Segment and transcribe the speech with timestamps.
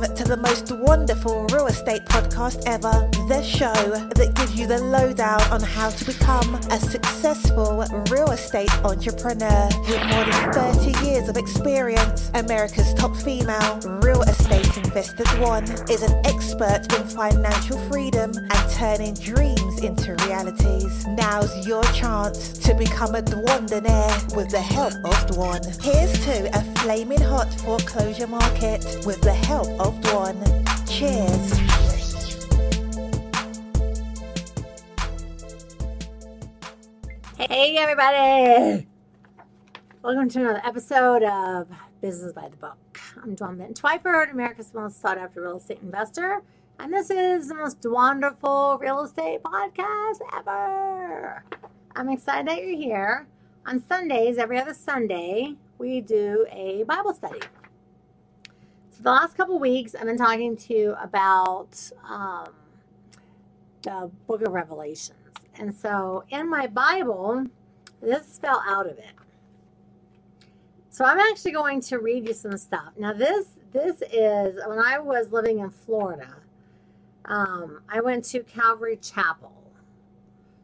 [0.00, 3.72] To the most wonderful real estate podcast ever, the show
[4.16, 10.02] that gives you the lowdown on how to become a successful real estate entrepreneur with
[10.08, 12.30] more than 30 years of experience.
[12.32, 19.12] America's top female real estate investors one is an expert in financial freedom and turning
[19.14, 21.06] dreams into realities.
[21.06, 25.64] Now's your chance to become a Dwandonaire with the help of Dwan.
[25.82, 30.36] Here's to a flaming hot foreclosure market with the help of Dwan.
[30.88, 31.58] Cheers.
[37.38, 38.86] Hey, everybody!
[40.02, 41.68] Welcome to another episode of
[42.00, 42.76] Business by the Book.
[43.22, 46.42] I'm Dwan Benton Twyford, America's most sought after real estate investor,
[46.82, 51.44] and this is the most wonderful real estate podcast ever.
[51.94, 53.26] I'm excited that you're here.
[53.66, 57.40] On Sundays, every other Sunday, we do a Bible study.
[58.92, 62.48] So, the last couple weeks, I've been talking to you about um,
[63.82, 65.18] the book of Revelations.
[65.56, 67.44] And so, in my Bible,
[68.00, 69.12] this fell out of it.
[70.88, 72.92] So, I'm actually going to read you some stuff.
[72.98, 76.39] Now, this this is when I was living in Florida.
[77.24, 79.52] Um, I went to Calvary Chapel.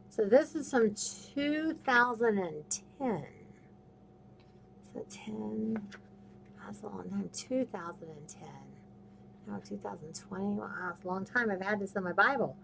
[0.09, 0.95] So this is from
[1.35, 3.25] 2010.
[4.95, 5.77] So 10,
[6.65, 7.31] that's a long time.
[7.33, 8.49] 2010.
[9.47, 10.45] Now 2020.
[10.45, 11.51] Wow, that's a long time.
[11.51, 12.57] I've had this in my Bible.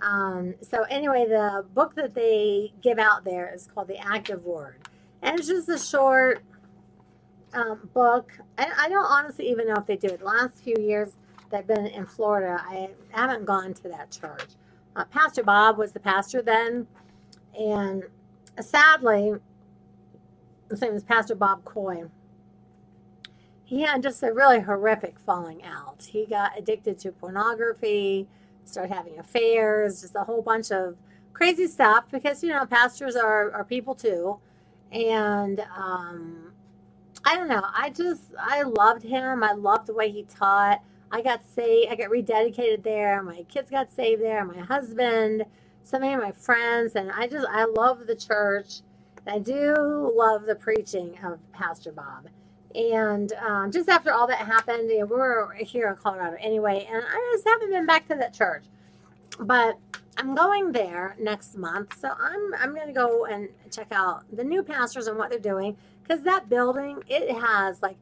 [0.00, 4.78] Um, so anyway, the book that they give out there is called The Active Word.
[5.20, 6.42] And it's just a short
[7.52, 8.32] um, book.
[8.56, 10.20] I, I don't honestly even know if they do it.
[10.20, 11.10] The last few years
[11.50, 14.50] that been in Florida, I haven't gone to that church.
[14.96, 16.86] Uh, pastor Bob was the pastor then.
[17.58, 18.04] And
[18.60, 19.34] sadly,
[20.68, 22.04] the same as Pastor Bob Coy,
[23.64, 26.02] he had just a really horrific falling out.
[26.10, 28.28] He got addicted to pornography,
[28.64, 30.96] started having affairs, just a whole bunch of
[31.32, 34.38] crazy stuff because, you know, pastors are, are people too.
[34.92, 36.52] And um,
[37.24, 37.62] I don't know.
[37.76, 39.44] I just, I loved him.
[39.44, 40.82] I loved the way he taught.
[41.12, 41.92] I got saved.
[41.92, 43.22] I got rededicated there.
[43.22, 44.44] My kids got saved there.
[44.44, 45.44] My husband
[45.84, 48.80] so many of my friends, and I just I love the church.
[49.26, 52.28] I do love the preaching of Pastor Bob.
[52.74, 56.86] And um, just after all that happened, you know, we were here in Colorado anyway,
[56.90, 58.64] and I just haven't been back to that church.
[59.40, 59.78] But
[60.18, 64.44] I'm going there next month, so I'm I'm going to go and check out the
[64.44, 67.96] new pastors and what they're doing because that building it has like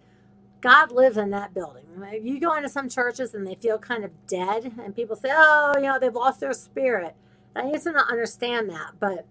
[0.61, 1.85] God lives in that building.
[2.23, 5.75] You go into some churches and they feel kind of dead, and people say, "Oh,
[5.77, 7.15] you know, they've lost their spirit."
[7.57, 9.27] I used to not understand that, but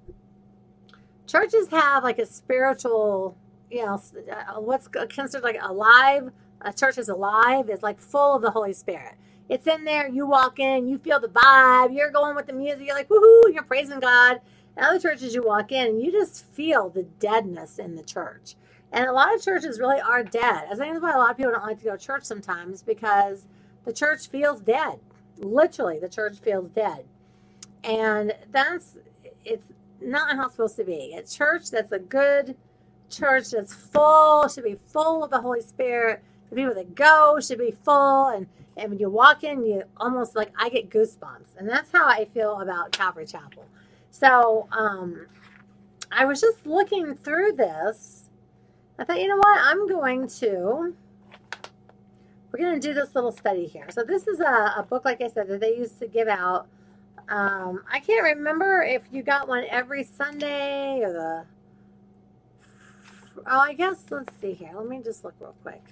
[1.28, 3.38] churches have like a spiritual,
[3.70, 4.02] you know,
[4.32, 6.32] uh, what's considered like alive.
[6.62, 9.16] A church is alive, is like full of the Holy Spirit.
[9.50, 10.08] It's in there.
[10.08, 11.96] You walk in, you feel the vibe.
[11.96, 12.88] You're going with the music.
[12.88, 13.54] You're like, woohoo!
[13.54, 14.42] You're praising God.
[14.76, 18.56] And other churches, you walk in and you just feel the deadness in the church.
[18.92, 20.68] And a lot of churches really are dead.
[20.72, 22.82] I think that's why a lot of people don't like to go to church sometimes
[22.82, 23.46] because
[23.86, 25.00] the church feels dead.
[25.38, 27.06] Literally, the church feels dead.
[27.84, 28.98] And that's
[29.46, 29.68] it's
[30.02, 31.14] not how it's supposed to be.
[31.16, 32.56] A church that's a good
[33.10, 36.24] church that's full should be full of the Holy Spirit.
[36.50, 40.36] The people that go should be full and and when you walk in, you almost
[40.36, 43.66] like I get goosebumps, and that's how I feel about Calvary Chapel.
[44.12, 45.26] So um,
[46.12, 48.27] I was just looking through this.
[49.00, 49.60] I thought, you know what?
[49.60, 50.94] I'm going to.
[52.52, 53.86] We're going to do this little study here.
[53.90, 56.68] So this is a, a book, like I said, that they used to give out
[57.30, 61.46] um, I can't remember if you got one every Sunday or the.
[63.46, 64.72] Oh, I guess, let's see here.
[64.76, 65.84] Let me just look real quick.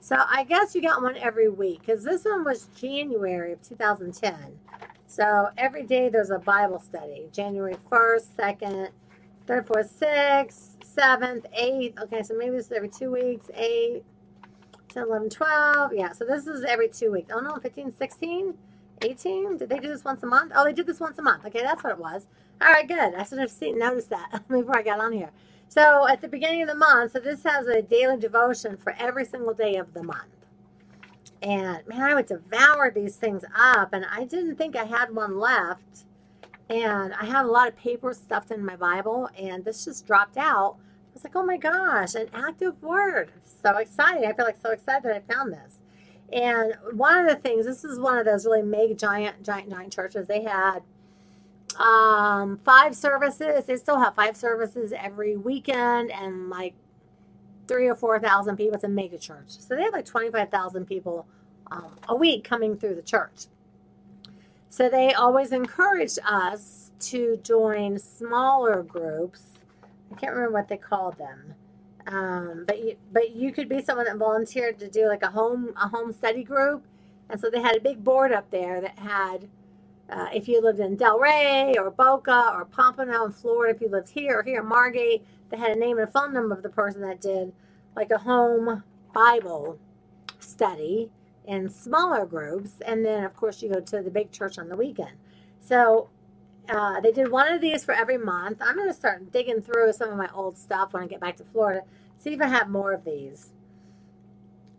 [0.00, 4.58] So I guess you got one every week because this one was January of 2010.
[5.06, 8.88] So every day there's a Bible study January 1st, 2nd,
[9.48, 12.02] 3rd, 4th, 6th, 7th, 8th.
[12.02, 14.04] Okay, so maybe this is every two weeks 8,
[14.90, 15.94] 10, 11, 12.
[15.94, 17.30] Yeah, so this is every two weeks.
[17.32, 18.54] Oh no, 15, 16.
[19.00, 19.56] 18?
[19.56, 20.52] Did they do this once a month?
[20.54, 21.46] Oh, they did this once a month.
[21.46, 22.26] Okay, that's what it was.
[22.60, 23.14] All right, good.
[23.14, 25.30] I should have seen, noticed that before I got on here.
[25.68, 29.24] So at the beginning of the month, so this has a daily devotion for every
[29.24, 30.24] single day of the month.
[31.40, 35.38] And man, I would devour these things up, and I didn't think I had one
[35.38, 36.04] left.
[36.70, 40.36] And I had a lot of paper stuffed in my Bible, and this just dropped
[40.36, 40.76] out.
[40.78, 43.32] I was like, oh my gosh, an active word.
[43.44, 44.24] So excited.
[44.24, 45.78] I feel like so excited that I found this.
[46.32, 49.92] And one of the things, this is one of those really mega giant, giant, giant
[49.92, 50.26] churches.
[50.28, 50.80] They had
[51.78, 53.64] um, five services.
[53.64, 56.74] They still have five services every weekend and like
[57.66, 58.74] three or 4,000 people.
[58.74, 59.48] It's a mega church.
[59.48, 61.26] So they have like 25,000 people
[61.70, 63.46] um, a week coming through the church.
[64.70, 69.42] So they always encouraged us to join smaller groups.
[70.12, 71.54] I can't remember what they called them.
[72.06, 75.74] Um, but you, but you could be someone that volunteered to do like a home
[75.76, 76.84] a home study group,
[77.28, 79.48] and so they had a big board up there that had
[80.10, 84.08] uh, if you lived in Delray or Boca or Pompano in Florida, if you lived
[84.08, 86.70] here or here in Margate, they had a name and a phone number of the
[86.70, 87.52] person that did
[87.94, 88.82] like a home
[89.12, 89.78] Bible
[90.40, 91.10] study
[91.48, 94.76] in smaller groups, and then of course you go to the big church on the
[94.76, 95.16] weekend.
[95.60, 96.10] So
[96.70, 98.58] uh, they did one of these for every month.
[98.62, 101.36] I'm going to start digging through some of my old stuff when I get back
[101.38, 101.82] to Florida,
[102.18, 103.52] see if I have more of these.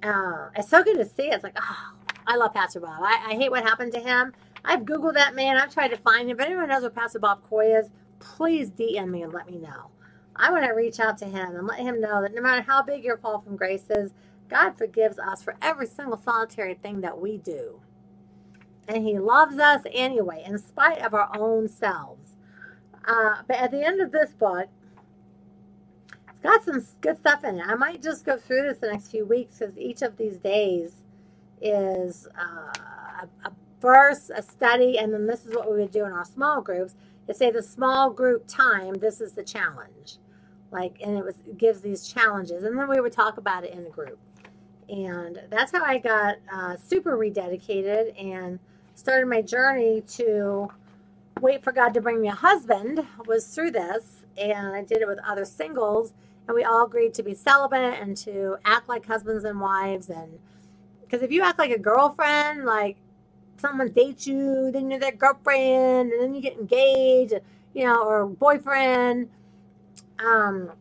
[0.04, 1.24] Uh, it's so good to see.
[1.30, 1.94] It's like, oh,
[2.27, 3.01] I love Pastor Bob.
[3.01, 4.33] I, I hate what happened to him.
[4.65, 5.57] I've Googled that man.
[5.57, 6.39] I've tried to find him.
[6.39, 7.89] If anyone knows what Pastor Bob Coy is,
[8.19, 9.89] please DM me and let me know.
[10.36, 12.81] I want to reach out to him and let him know that no matter how
[12.81, 14.13] big your fall from grace is,
[14.50, 17.81] God forgives us for every single solitary thing that we do.
[18.88, 22.36] And He loves us anyway, in spite of our own selves.
[23.06, 24.68] Uh, but at the end of this book,
[26.30, 27.66] it's got some good stuff in it.
[27.68, 30.94] I might just go through this the next few weeks because each of these days
[31.62, 32.74] is uh,
[33.24, 33.51] a, a
[33.81, 36.96] verse, a study, and then this is what we would do in our small groups.
[37.28, 40.18] To say the small group time, this is the challenge.
[40.72, 43.74] Like, and it was it gives these challenges, and then we would talk about it
[43.74, 44.19] in the group.
[44.89, 48.59] And that's how I got uh, super rededicated and
[48.95, 50.69] started my journey to
[51.41, 54.24] wait for God to bring me a husband was through this.
[54.38, 56.13] And I did it with other singles.
[56.47, 60.09] And we all agreed to be celibate and to act like husbands and wives.
[60.09, 60.39] And
[61.01, 62.97] because if you act like a girlfriend, like
[63.57, 67.33] someone dates you, then you're their girlfriend, and then you get engaged,
[67.74, 69.30] you know, or boyfriend,
[70.19, 70.71] um,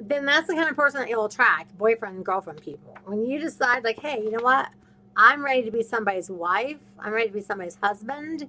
[0.00, 2.96] then that's the kind of person that you'll attract boyfriend and girlfriend people.
[3.04, 4.68] When you decide, like, hey, you know what?
[5.16, 8.48] I'm ready to be somebody's wife, I'm ready to be somebody's husband,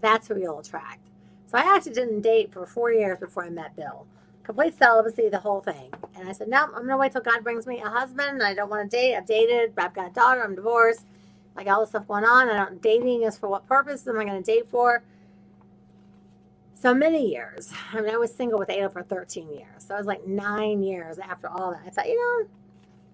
[0.00, 1.00] that's who you'll attract.
[1.46, 4.06] So I actually didn't date for four years before I met Bill.
[4.42, 5.92] Complete celibacy, the whole thing.
[6.16, 8.42] And I said, no, I'm to wait till God brings me a husband.
[8.42, 9.14] I don't want to date.
[9.14, 11.06] I've dated, I've got a daughter, I'm divorced.
[11.56, 12.48] I got all this stuff going on.
[12.48, 15.02] I don't, dating is for what purpose am I going to date for?
[16.82, 17.72] So many years.
[17.92, 19.66] I mean, I was single with Ada for 13 years.
[19.86, 21.82] So I was like nine years after all that.
[21.86, 22.48] I thought, you know,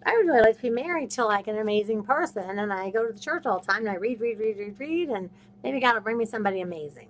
[0.06, 2.58] I would really like to be married to like an amazing person.
[2.58, 4.76] And I go to the church all the time and I read, read, read, read,
[4.80, 5.08] read.
[5.10, 5.30] And
[5.62, 7.08] maybe God will bring me somebody amazing.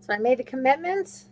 [0.00, 1.26] So I made the commitment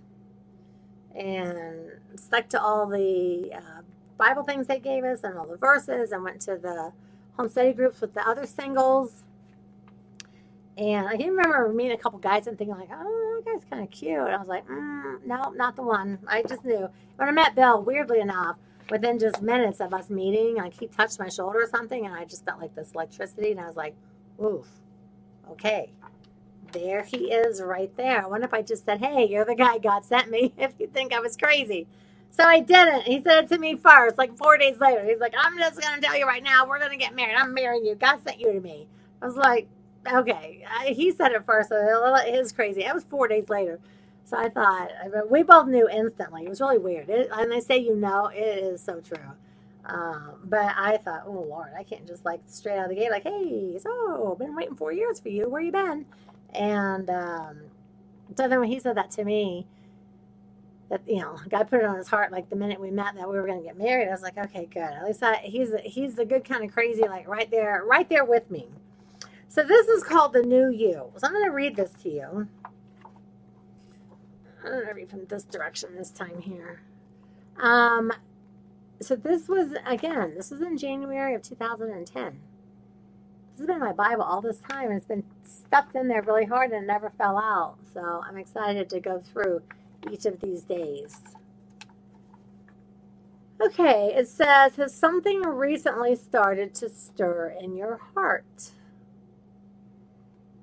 [1.15, 3.83] and stuck to all the uh,
[4.19, 6.93] Bible things they gave us and all the verses and went to the
[7.39, 9.25] home study groups with the other singles
[10.79, 13.83] and I can remember meeting a couple guys and thinking like, oh, that guy's kind
[13.83, 14.17] of cute.
[14.21, 16.21] And I was like, mm, no, not the one.
[16.29, 16.89] I just knew.
[17.17, 18.59] When I met Bill, weirdly enough,
[18.89, 22.25] within just minutes of us meeting, like he touched my shoulder or something, and I
[22.25, 23.97] just felt like this electricity, and I was like,
[24.43, 24.67] oof,
[25.51, 25.93] okay.
[26.73, 28.23] There he is right there.
[28.23, 30.87] I wonder if I just said, hey, you're the guy God sent me, if you
[30.87, 31.89] think I was crazy.
[32.31, 33.03] So I didn't.
[33.03, 35.05] He said it to me first, like four days later.
[35.05, 37.37] He's like, I'm just going to tell you right now, we're going to get married.
[37.37, 37.97] I'm marrying you.
[37.97, 38.87] God sent you to me.
[39.21, 39.69] I was like,
[40.07, 41.71] okay, he said it first.
[41.71, 42.85] So it was crazy.
[42.85, 43.81] It was four days later.
[44.25, 44.91] So I thought,
[45.31, 46.45] we both knew instantly.
[46.45, 47.09] It was really weird.
[47.09, 49.19] It, and they say you know, it is so true.
[49.87, 53.11] Um, but I thought, oh Lord, I can't just like straight out of the gate,
[53.11, 55.49] like, hey, so been waiting four years for you.
[55.49, 56.05] Where you been?
[56.55, 57.59] And um,
[58.37, 59.67] so then when he said that to me,
[60.91, 63.29] that you know, God put it on his heart like the minute we met that
[63.29, 64.09] we were going to get married.
[64.09, 64.83] I was like, okay, good.
[64.83, 68.25] At least I, he's he's the good kind of crazy, like right there, right there
[68.25, 68.69] with me.
[69.49, 71.11] So this is called the new you.
[71.17, 72.49] So I'm going to read this to you.
[74.65, 76.83] I'm going to read from this direction this time here.
[77.59, 78.13] Um,
[79.01, 82.41] so this was, again, this was in January of 2010.
[83.53, 84.89] This has been my Bible all this time.
[84.91, 87.77] And it's been stuffed in there really hard and it never fell out.
[87.93, 89.63] So I'm excited to go through
[90.11, 91.21] each of these days.
[93.61, 98.73] Okay, it says, Has something recently started to stir in your heart?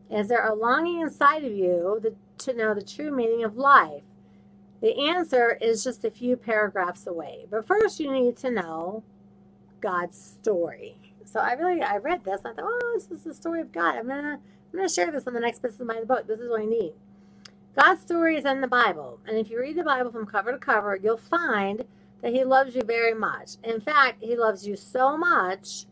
[0.10, 2.02] Is there a longing inside of you
[2.40, 4.04] to know the true meaning of life?
[4.82, 7.48] The answer is just a few paragraphs away.
[7.50, 9.04] But first, you need to know
[9.82, 10.98] God's story.
[11.26, 12.42] So I really, I read this.
[12.46, 13.96] I thought, oh, this is the story of God.
[13.96, 14.40] I'm gonna,
[14.74, 16.28] I'm gonna share this on the next business of my book.
[16.28, 16.94] This is what I need.
[17.78, 20.58] God's story is in the Bible, and if you read the Bible from cover to
[20.58, 21.84] cover, you'll find
[22.22, 23.52] that He loves you very much.
[23.64, 25.86] In fact, He loves you so much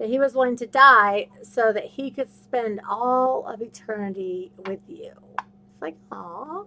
[0.00, 4.80] that he was willing to die so that he could spend all of eternity with
[4.88, 5.12] you.
[5.38, 6.66] It's like, oh,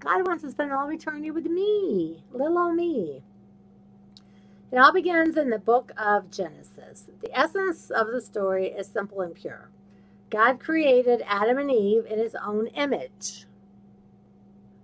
[0.00, 3.22] God wants to spend all of eternity with me, little old me.
[4.72, 7.06] It all begins in the book of Genesis.
[7.22, 9.70] The essence of the story is simple and pure.
[10.30, 13.46] God created Adam and Eve in his own image.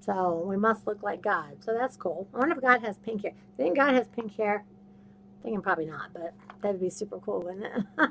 [0.01, 1.59] So we must look like God.
[1.65, 2.29] So that's cool.
[2.35, 3.33] I wonder if God has pink hair.
[3.35, 4.65] I think God has pink hair.
[5.37, 8.11] I'm thinking probably not, but that'd be super cool, wouldn't it?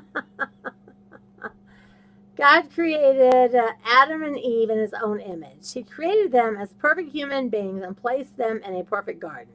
[2.36, 5.72] God created uh, Adam and Eve in his own image.
[5.72, 9.54] He created them as perfect human beings and placed them in a perfect garden,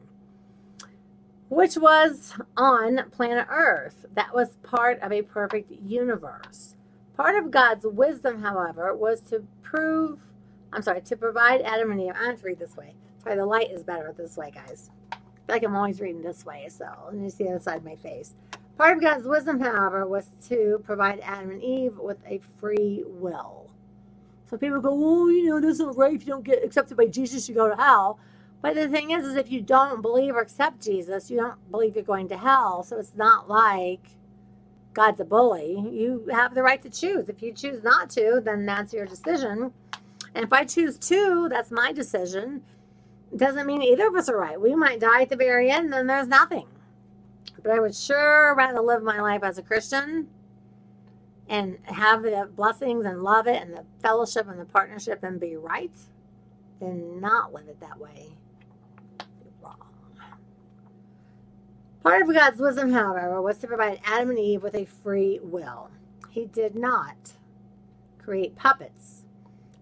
[1.49, 4.05] which was on planet Earth.
[4.15, 6.75] That was part of a perfect universe.
[7.17, 10.19] Part of God's wisdom, however, was to prove,
[10.73, 12.13] I'm sorry, to provide Adam and Eve.
[12.19, 12.95] I have to read this way.
[13.23, 14.91] Sorry, the light is better this way, guys.
[15.51, 17.97] Like I'm always reading this way, so let me see the other side of my
[17.97, 18.35] face.
[18.77, 23.71] Part of God's wisdom, however, was to provide Adam and Eve with a free will.
[24.49, 26.15] So people go, well, you know, this isn't right.
[26.15, 28.19] If you don't get accepted by Jesus, you go to hell.
[28.61, 31.95] But the thing is, is if you don't believe or accept Jesus, you don't believe
[31.95, 32.83] you're going to hell.
[32.83, 34.01] So it's not like
[34.93, 35.73] God's a bully.
[35.91, 37.29] You have the right to choose.
[37.29, 39.73] If you choose not to, then that's your decision.
[40.35, 42.63] And if I choose to, that's my decision.
[43.35, 44.59] Doesn't mean either of us are right.
[44.59, 46.67] We might die at the very end, and then there's nothing.
[47.63, 50.27] But I would sure rather live my life as a Christian
[51.47, 55.55] and have the blessings and love it and the fellowship and the partnership and be
[55.55, 55.91] right
[56.79, 58.29] than not live it that way.
[59.61, 59.77] Wrong.
[62.03, 65.89] Part of God's wisdom, however, was to provide Adam and Eve with a free will.
[66.29, 67.33] He did not
[68.17, 69.23] create puppets,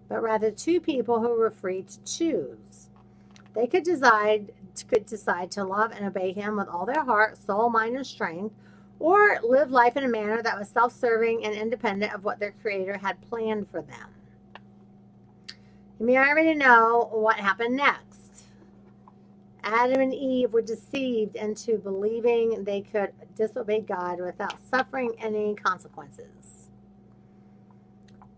[0.07, 2.68] but rather two people who were free to choose.
[3.55, 4.53] They could decide
[4.89, 8.55] could decide to love and obey him with all their heart, soul, mind, and strength,
[8.99, 12.53] or live life in a manner that was self serving and independent of what their
[12.61, 14.09] Creator had planned for them.
[15.99, 18.43] You may already know what happened next.
[19.63, 26.38] Adam and Eve were deceived into believing they could disobey God without suffering any consequences.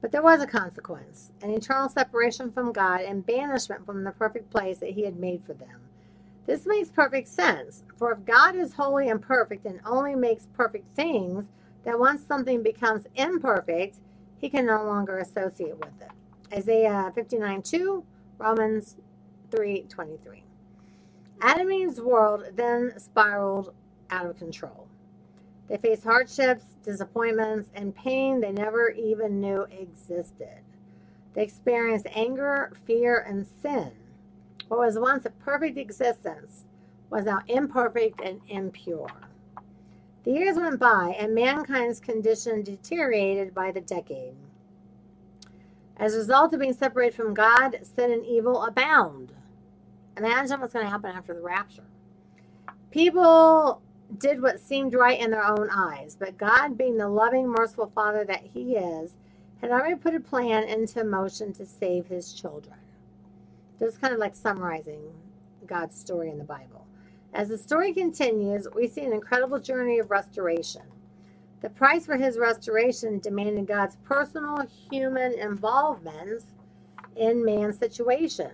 [0.01, 4.49] But there was a consequence an eternal separation from God and banishment from the perfect
[4.51, 5.81] place that He had made for them.
[6.47, 10.95] This makes perfect sense, for if God is holy and perfect and only makes perfect
[10.95, 11.45] things,
[11.85, 13.99] then once something becomes imperfect,
[14.39, 16.11] he can no longer associate with it.
[16.57, 18.03] Isaiah 59 2,
[18.39, 18.97] Romans
[19.51, 20.43] 3 23.
[21.41, 23.73] Adam and Eve's world then spiraled
[24.11, 24.87] out of control.
[25.71, 30.59] They faced hardships, disappointments, and pain they never even knew existed.
[31.33, 33.93] They experienced anger, fear, and sin.
[34.67, 36.65] What was once a perfect existence
[37.09, 39.07] was now imperfect and impure.
[40.25, 44.35] The years went by, and mankind's condition deteriorated by the decade.
[45.95, 49.31] As a result of being separated from God, sin and evil abound.
[50.17, 51.85] Imagine what's going to happen after the rapture.
[52.91, 53.81] People
[54.19, 58.25] did what seemed right in their own eyes, but God, being the loving, merciful Father
[58.25, 59.13] that He is,
[59.61, 62.75] had already put a plan into motion to save His children.
[63.79, 65.01] Is kind of like summarizing
[65.67, 66.85] God's story in the Bible.
[67.33, 70.83] As the story continues, we see an incredible journey of restoration.
[71.61, 76.43] The price for his restoration demanded God's personal human involvement
[77.15, 78.51] in man's situation.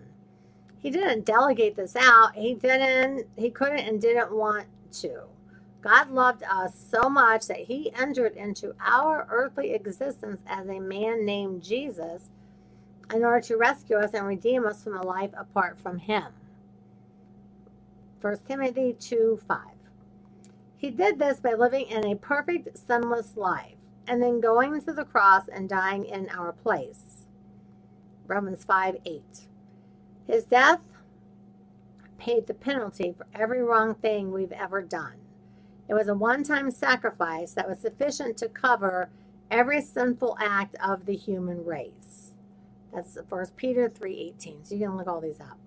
[0.79, 2.35] He didn't delegate this out.
[2.35, 5.23] He didn't he couldn't and didn't want to.
[5.87, 11.25] God loved us so much that he entered into our earthly existence as a man
[11.25, 12.23] named Jesus
[13.13, 16.25] in order to rescue us and redeem us from a life apart from Him.
[18.19, 19.59] 1 Timothy 2 5.
[20.75, 23.77] He did this by living in a perfect, sinless life
[24.09, 27.27] and then going to the cross and dying in our place.
[28.27, 29.21] Romans 5 8.
[30.27, 30.81] His death
[32.17, 35.13] paid the penalty for every wrong thing we've ever done.
[35.89, 39.09] It was a one time sacrifice that was sufficient to cover
[39.49, 42.33] every sinful act of the human race.
[42.93, 44.67] That's First Peter 3.18.
[44.67, 45.57] So you can look all these up.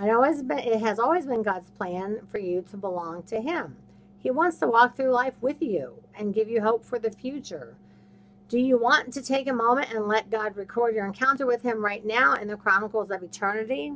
[0.00, 3.76] It, always been, it has always been God's plan for you to belong to Him.
[4.18, 7.76] He wants to walk through life with you and give you hope for the future.
[8.48, 11.84] Do you want to take a moment and let God record your encounter with Him
[11.84, 13.92] right now in the Chronicles of Eternity?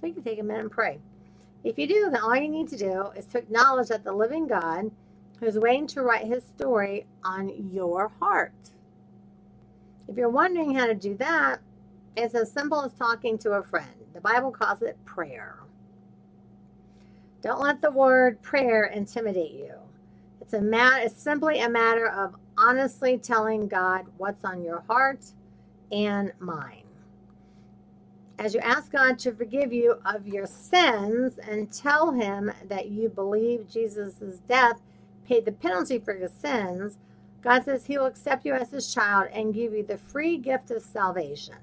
[0.00, 0.98] So you can take a minute and pray.
[1.64, 4.46] If you do, then all you need to do is to acknowledge that the living
[4.46, 4.90] God
[5.40, 8.52] who's waiting to write His story on your heart.
[10.08, 11.60] If you're wondering how to do that,
[12.16, 13.90] it's as simple as talking to a friend.
[14.14, 15.56] The Bible calls it prayer.
[17.42, 19.74] Don't let the word prayer intimidate you.
[20.40, 25.26] It's a mat- it's simply a matter of honestly telling God what's on your heart
[25.92, 26.85] and mind.
[28.38, 33.08] As you ask God to forgive you of your sins and tell him that you
[33.08, 34.82] believe Jesus' death
[35.26, 36.98] paid the penalty for your sins,
[37.42, 40.70] God says He will accept you as His child and give you the free gift
[40.70, 41.56] of salvation.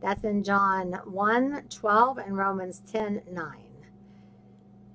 [0.00, 3.46] That's in John 1 12 and Romans 10 9.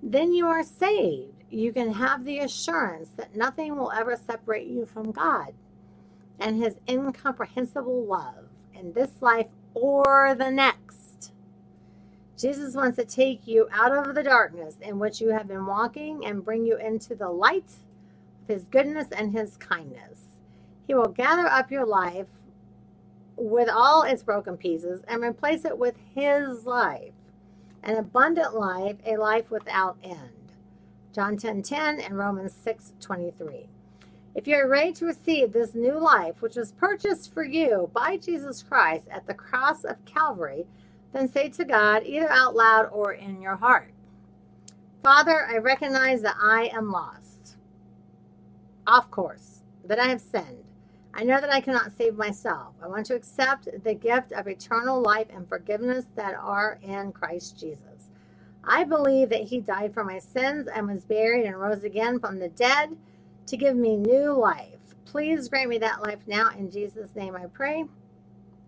[0.02, 1.44] Then you are saved.
[1.50, 5.54] You can have the assurance that nothing will ever separate you from God
[6.40, 9.48] and His incomprehensible love in this life
[9.80, 11.32] or the next.
[12.38, 16.26] Jesus wants to take you out of the darkness in which you have been walking
[16.26, 17.72] and bring you into the light
[18.44, 20.22] of His goodness and His kindness.
[20.88, 22.28] He will gather up your life
[23.36, 27.14] with all its broken pieces and replace it with His life,
[27.84, 30.54] an abundant life, a life without end.
[31.14, 32.94] John 10 10 and Romans 6
[34.34, 34.42] 23.
[34.42, 38.64] If you're ready to receive this new life, which was purchased for you by Jesus
[38.64, 40.66] Christ at the cross of Calvary,
[41.14, 43.92] then say to God, either out loud or in your heart
[45.04, 47.58] Father, I recognize that I am lost,
[48.86, 50.66] off course, that I have sinned.
[51.14, 52.76] I know that I cannot save myself.
[52.84, 57.60] I want to accept the gift of eternal life and forgiveness that are in Christ
[57.60, 58.10] Jesus.
[58.64, 62.40] I believe that He died for my sins and was buried and rose again from
[62.40, 62.98] the dead
[63.50, 64.96] to give me new life.
[65.06, 66.52] Please grant me that life now.
[66.58, 67.86] In Jesus' name I pray.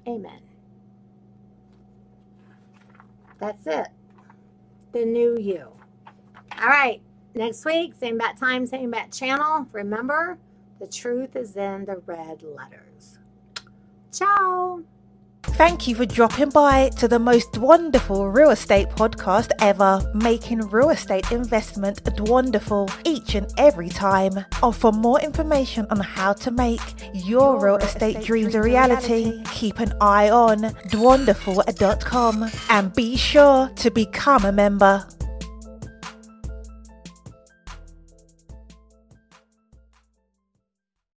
[0.07, 0.41] Amen.
[3.39, 3.87] That's it.
[4.91, 5.67] The new you.
[6.59, 7.01] All right.
[7.33, 9.67] Next week, same bat time, same bat channel.
[9.71, 10.37] Remember,
[10.79, 13.19] the truth is in the red letters.
[14.11, 14.81] Ciao.
[15.43, 20.89] Thank you for dropping by to the most wonderful real estate podcast ever, making real
[20.89, 24.45] estate investment wonderful each and every time.
[24.63, 26.81] And for more information on how to make
[27.13, 33.91] your, real estate, dreams a reality, keep an eye on dwanderful.com and be sure to
[33.91, 35.05] become a member.